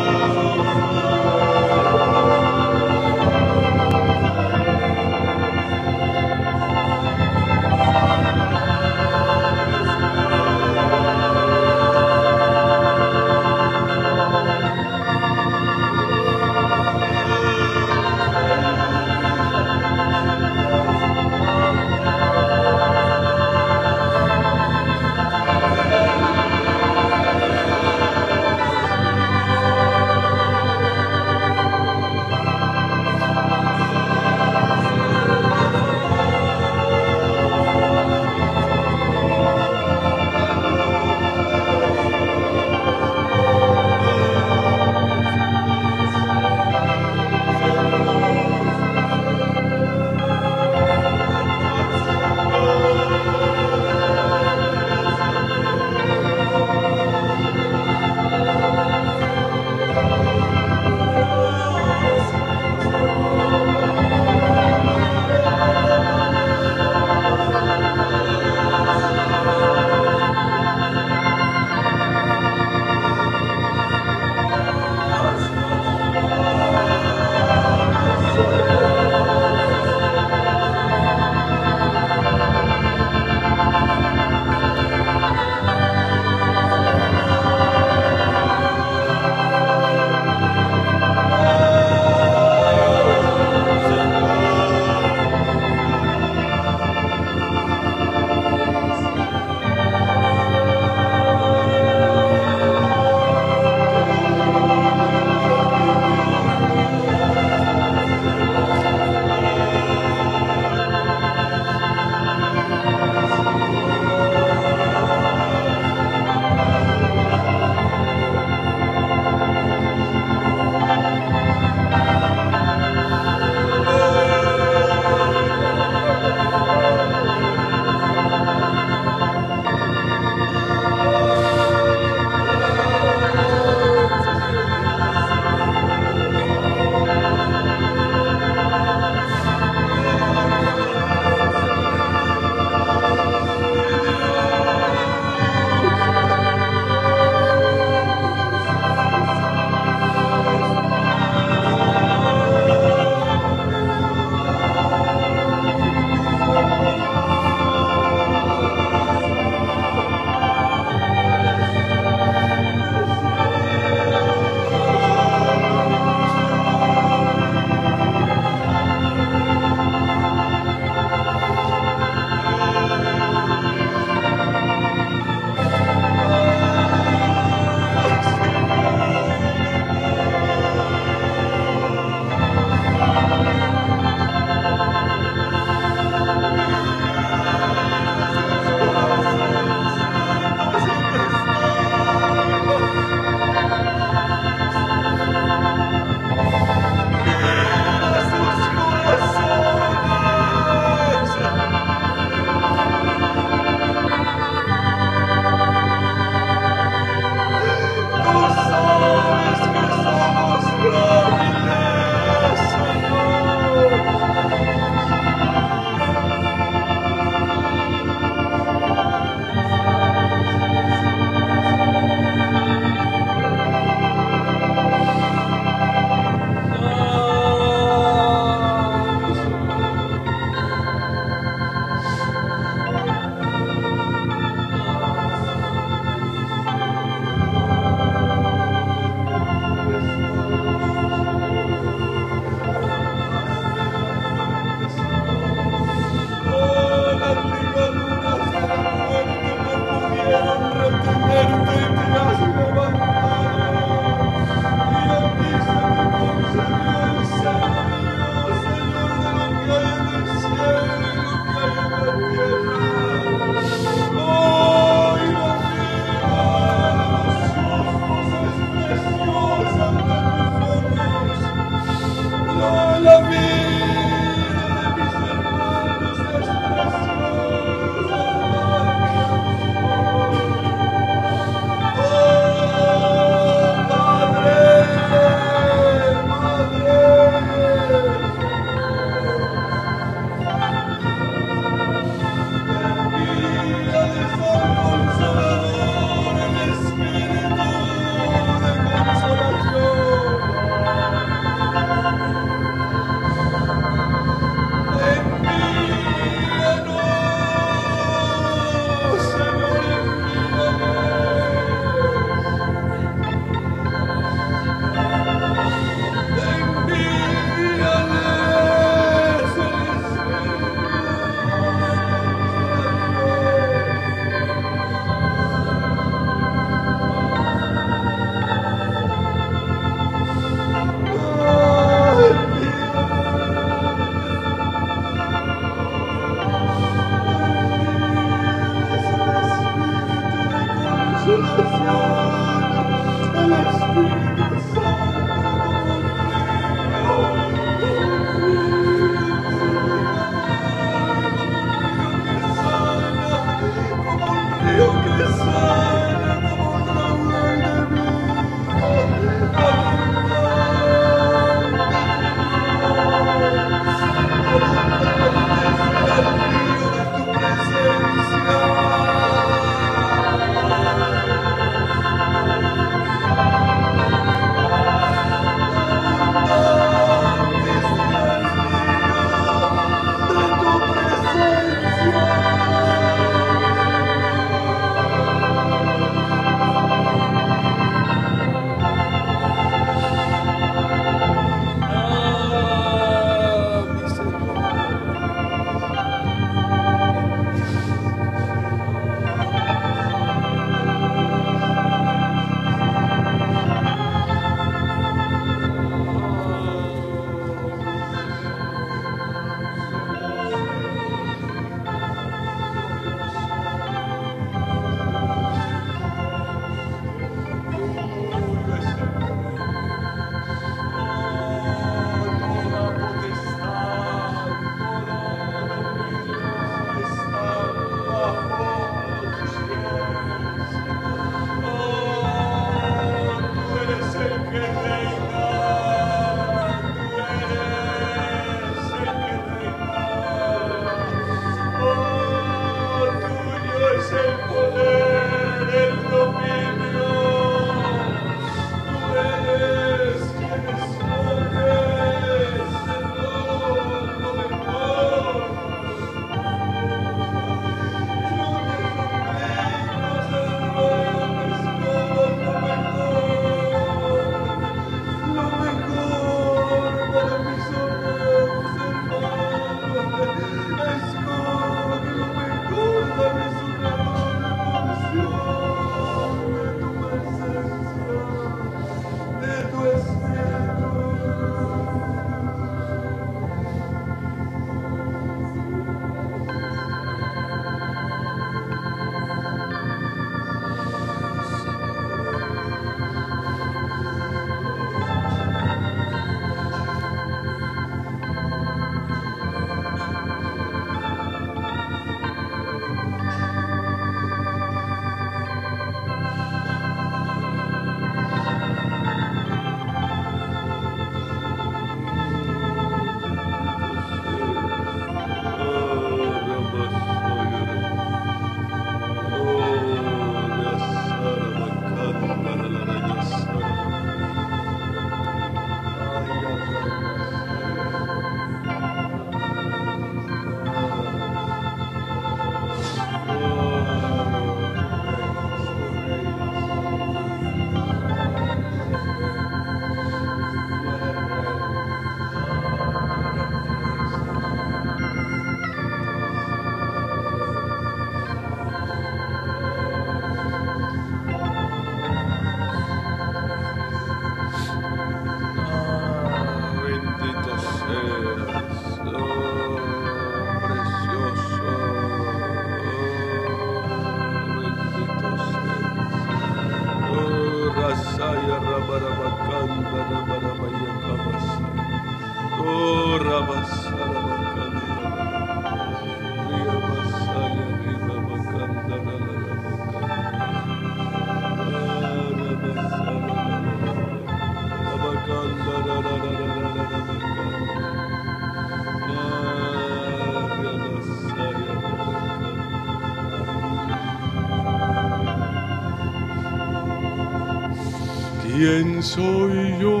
[598.81, 600.00] ¿Quién soy yo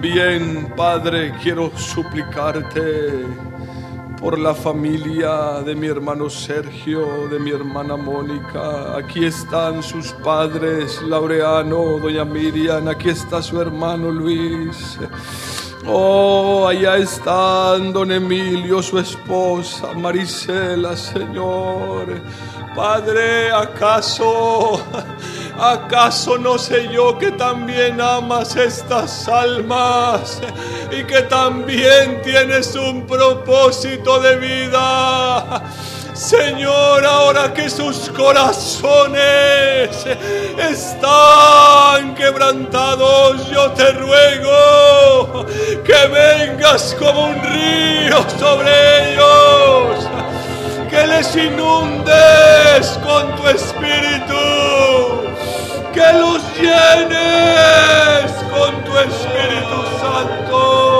[0.00, 3.26] También, Padre, quiero suplicarte
[4.20, 8.96] por la familia de mi hermano Sergio, de mi hermana Mónica.
[8.96, 12.86] Aquí están sus padres, Laureano, doña Miriam.
[12.86, 15.00] Aquí está su hermano Luis.
[15.84, 22.22] Oh, allá están don Emilio, su esposa, Marisela, Señor.
[22.76, 24.80] Padre, ¿acaso,
[25.58, 30.40] acaso no sé yo que también amas estas almas
[30.90, 35.62] y que también tienes un propósito de vida?
[36.18, 40.04] Señor, ahora que sus corazones
[40.58, 45.46] están quebrantados, yo te ruego
[45.84, 50.08] que vengas como un río sobre ellos,
[50.90, 55.27] que les inundes con tu espíritu,
[55.92, 60.97] que los llenes con tu Espíritu Santo.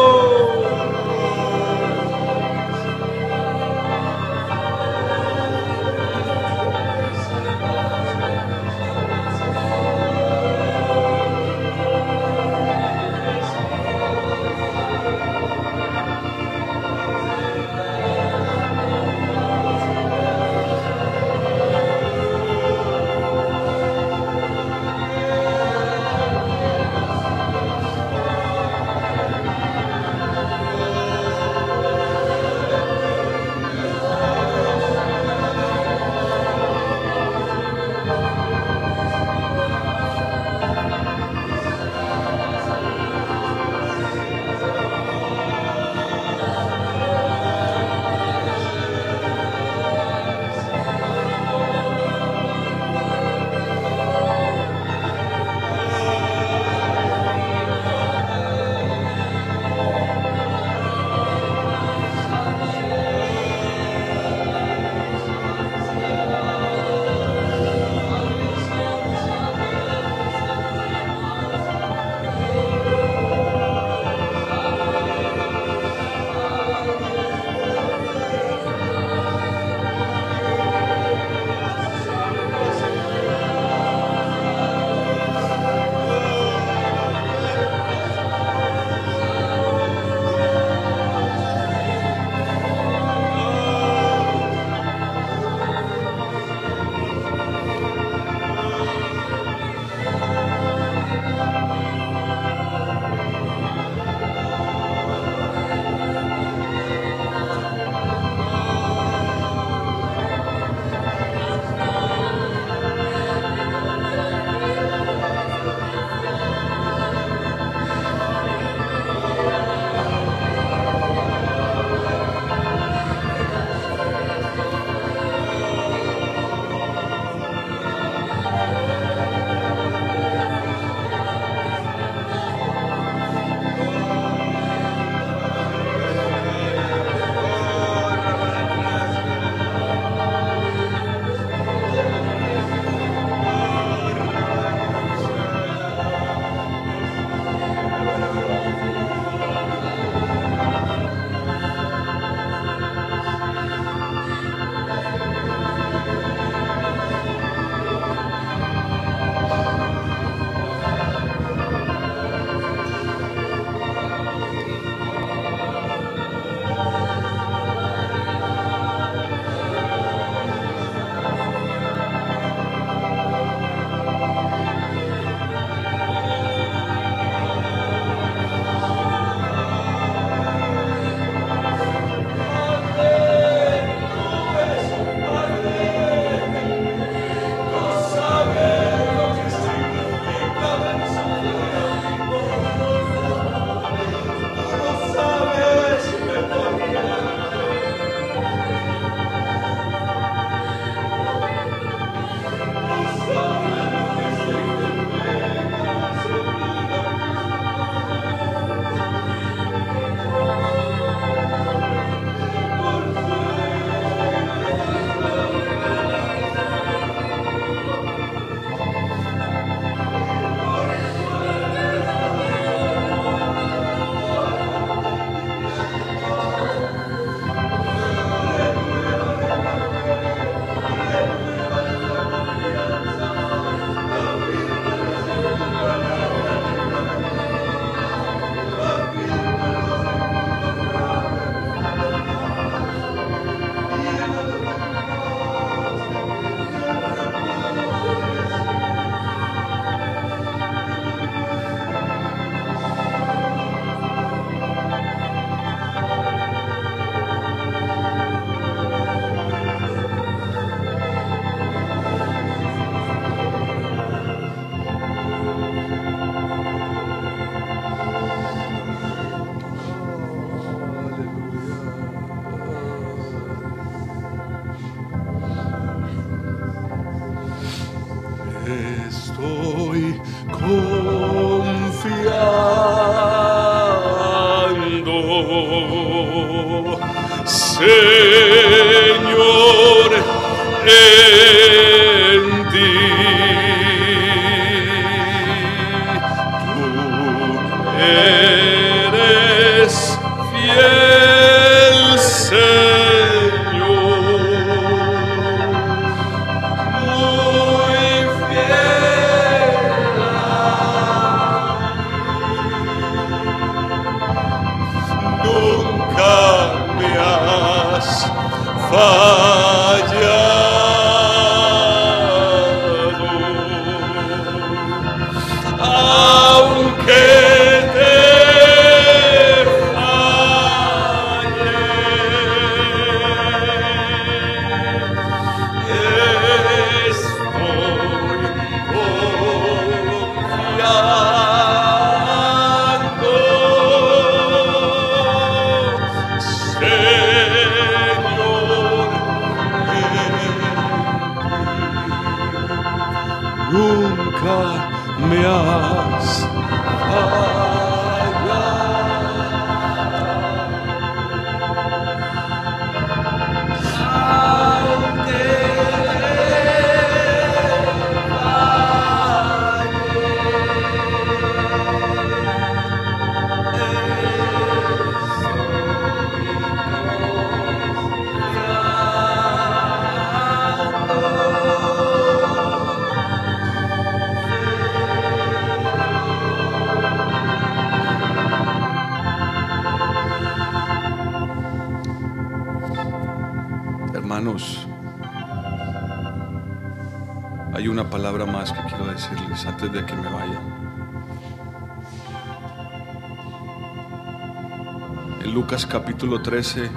[406.48, 406.90] 13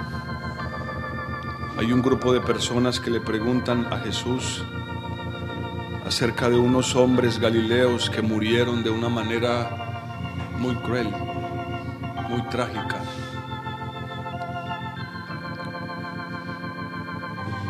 [1.78, 4.64] hay un grupo de personas que le preguntan a Jesús
[6.06, 11.06] acerca de unos hombres galileos que murieron de una manera muy cruel,
[12.30, 13.02] muy trágica.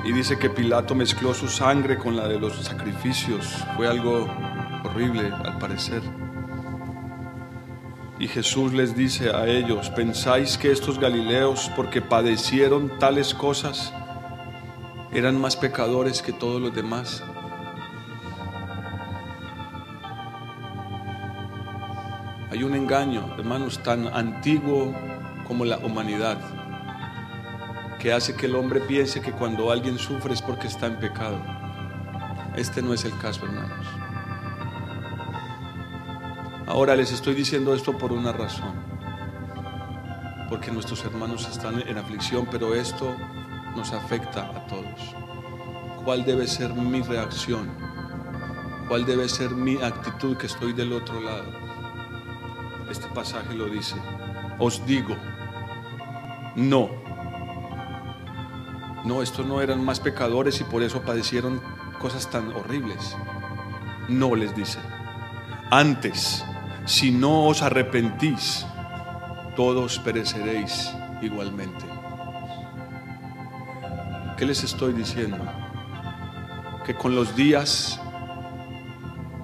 [0.04, 3.56] Y dice que Pilato mezcló su sangre con la de los sacrificios.
[3.76, 4.28] Fue algo
[4.84, 6.00] horrible al parecer.
[8.32, 13.92] Jesús les dice a ellos, ¿pensáis que estos galileos, porque padecieron tales cosas,
[15.12, 17.22] eran más pecadores que todos los demás?
[22.50, 24.94] Hay un engaño, hermanos, tan antiguo
[25.46, 26.38] como la humanidad
[27.98, 31.38] que hace que el hombre piense que cuando alguien sufre es porque está en pecado.
[32.56, 34.01] Este no es el caso, hermanos.
[36.72, 38.72] Ahora les estoy diciendo esto por una razón.
[40.48, 43.14] Porque nuestros hermanos están en aflicción, pero esto
[43.76, 45.14] nos afecta a todos.
[46.02, 47.70] ¿Cuál debe ser mi reacción?
[48.88, 51.44] ¿Cuál debe ser mi actitud que estoy del otro lado?
[52.90, 53.96] Este pasaje lo dice.
[54.58, 55.14] Os digo,
[56.56, 56.88] no
[59.04, 61.60] no, estos no eran más pecadores y por eso padecieron
[62.00, 63.14] cosas tan horribles.
[64.08, 64.78] No les dice.
[65.70, 66.44] Antes,
[66.84, 68.66] si no os arrepentís,
[69.56, 71.84] todos pereceréis igualmente.
[74.36, 75.38] ¿Qué les estoy diciendo?
[76.84, 78.00] Que con los días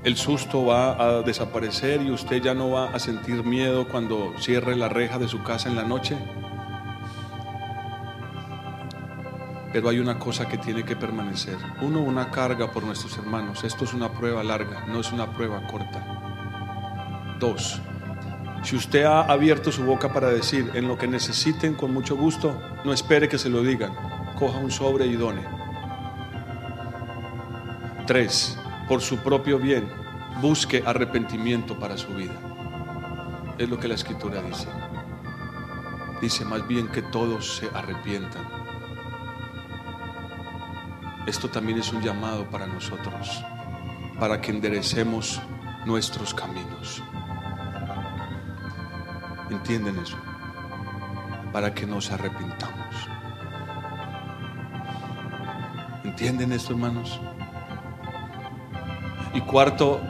[0.03, 4.75] el susto va a desaparecer y usted ya no va a sentir miedo cuando cierre
[4.75, 6.17] la reja de su casa en la noche.
[9.73, 11.59] Pero hay una cosa que tiene que permanecer.
[11.83, 13.63] Uno, una carga por nuestros hermanos.
[13.65, 16.18] Esto es una prueba larga, no es una prueba corta.
[17.39, 17.81] Dos,
[18.65, 22.61] si usted ha abierto su boca para decir en lo que necesiten con mucho gusto,
[22.85, 23.95] no espere que se lo digan.
[24.39, 25.43] Coja un sobre y done.
[28.07, 28.59] Tres,
[28.89, 29.89] por su propio bien,
[30.43, 32.35] busque arrepentimiento para su vida.
[33.57, 34.69] Es lo que la escritura dice.
[36.21, 38.45] Dice más bien que todos se arrepientan.
[41.27, 43.45] Esto también es un llamado para nosotros,
[44.19, 45.41] para que enderecemos
[45.87, 47.03] nuestros caminos.
[49.51, 50.17] ¿Entienden eso?
[51.53, 52.95] Para que nos arrepintamos.
[56.05, 57.21] ¿Entienden esto, hermanos?
[59.35, 60.01] Y cuarto,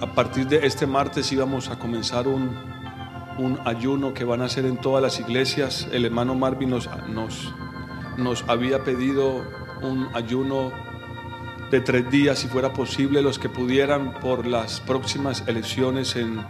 [0.00, 2.56] a partir de este martes íbamos a comenzar un,
[3.38, 5.88] un ayuno que van a hacer en todas las iglesias.
[5.92, 7.54] El hermano Marvin nos, nos,
[8.16, 9.44] nos había pedido
[9.82, 10.72] un ayuno
[11.70, 16.40] de tres días, si fuera posible, los que pudieran por las próximas elecciones en,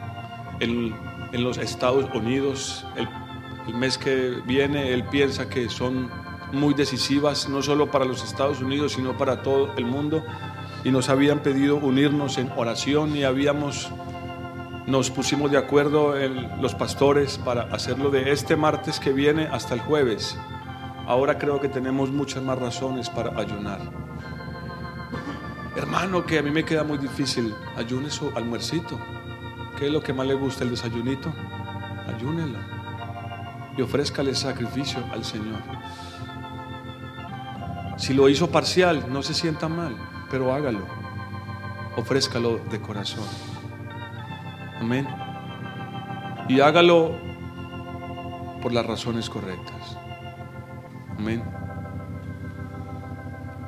[0.60, 0.94] en,
[1.32, 2.84] en los Estados Unidos.
[2.96, 3.08] El,
[3.68, 6.10] el mes que viene, él piensa que son
[6.52, 10.24] muy decisivas, no solo para los Estados Unidos, sino para todo el mundo.
[10.84, 13.90] Y nos habían pedido unirnos en oración y habíamos,
[14.86, 19.74] nos pusimos de acuerdo en los pastores para hacerlo de este martes que viene hasta
[19.74, 20.38] el jueves.
[21.06, 23.80] Ahora creo que tenemos muchas más razones para ayunar.
[25.76, 28.98] Hermano, que a mí me queda muy difícil, ayune su almuercito.
[29.78, 31.32] ¿Qué es lo que más le gusta el desayunito?
[32.14, 32.58] Ayúnelo
[33.76, 35.60] y ofrézcale sacrificio al Señor.
[37.96, 39.96] Si lo hizo parcial, no se sienta mal,
[40.30, 40.84] pero hágalo.
[41.96, 43.24] Ofrézcalo de corazón.
[44.80, 45.06] Amén.
[46.48, 47.12] Y hágalo
[48.60, 49.96] por las razones correctas.
[51.16, 51.44] Amén.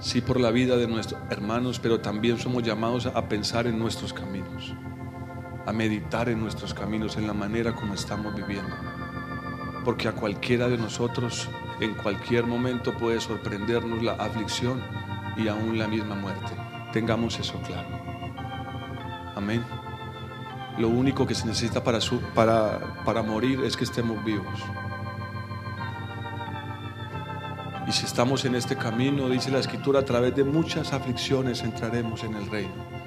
[0.00, 4.12] Sí por la vida de nuestros hermanos, pero también somos llamados a pensar en nuestros
[4.12, 4.74] caminos,
[5.66, 8.74] a meditar en nuestros caminos, en la manera como estamos viviendo.
[9.84, 11.48] Porque a cualquiera de nosotros
[11.80, 14.82] en cualquier momento puede sorprendernos la aflicción
[15.36, 16.52] y aún la misma muerte.
[16.92, 17.88] Tengamos eso claro.
[19.36, 19.64] Amén.
[20.78, 21.98] Lo único que se necesita para,
[22.34, 24.60] para, para morir es que estemos vivos.
[27.86, 32.22] Y si estamos en este camino, dice la Escritura, a través de muchas aflicciones entraremos
[32.22, 32.99] en el reino.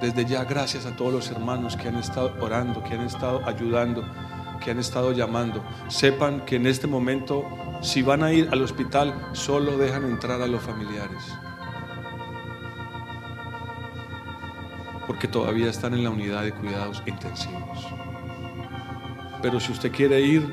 [0.00, 4.04] Desde ya, gracias a todos los hermanos que han estado orando, que han estado ayudando,
[4.62, 5.64] que han estado llamando.
[5.88, 7.44] Sepan que en este momento,
[7.82, 11.20] si van a ir al hospital, solo dejan entrar a los familiares.
[15.08, 17.88] Porque todavía están en la unidad de cuidados intensivos.
[19.42, 20.48] Pero si usted quiere ir,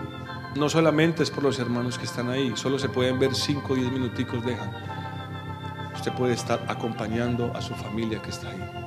[0.55, 3.75] no solamente es por los hermanos que están ahí, solo se pueden ver 5 o
[3.75, 4.71] 10 minuticos, dejan.
[5.93, 8.84] Usted puede estar acompañando a su familia que está ahí.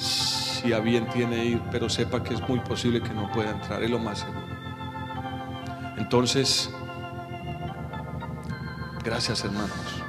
[0.00, 3.82] Si a bien tiene ir, pero sepa que es muy posible que no pueda entrar,
[3.82, 4.46] es lo más seguro.
[5.98, 6.70] Entonces,
[9.04, 10.02] gracias hermanos.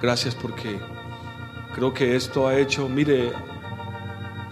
[0.00, 0.80] Gracias porque
[1.74, 3.32] creo que esto ha hecho, mire,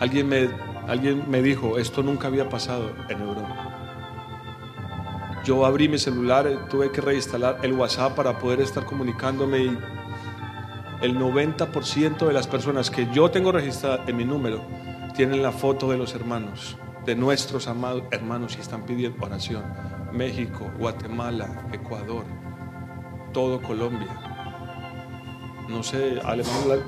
[0.01, 0.51] alguien me,
[0.89, 3.63] alguien me dijo, esto nunca había pasado en Europa.
[5.45, 9.79] Yo abrí mi celular, tuve que reinstalar el WhatsApp para poder estar comunicándome y
[11.03, 14.63] el 90% de las personas que yo tengo registradas en mi número
[15.17, 19.65] tienen la foto de los hermanos, de nuestros amados hermanos y están pidiendo oración.
[20.13, 22.25] México, Guatemala, Ecuador,
[23.33, 24.17] todo Colombia.
[25.69, 26.85] No sé, Alemania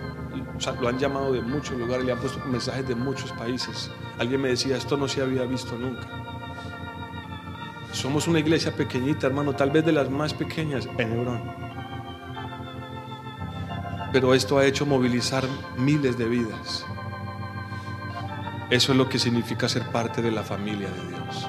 [0.80, 3.90] lo han llamado de muchos lugares, le han puesto mensajes de muchos países.
[4.18, 6.08] Alguien me decía, esto no se había visto nunca.
[7.92, 11.63] Somos una iglesia pequeñita, hermano, tal vez de las más pequeñas en Hebrón.
[14.14, 15.42] Pero esto ha hecho movilizar
[15.76, 16.86] miles de vidas.
[18.70, 21.48] Eso es lo que significa ser parte de la familia de Dios.